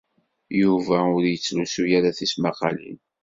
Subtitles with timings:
[0.61, 2.97] Yuba ur yettlusu ara tismaqqalin.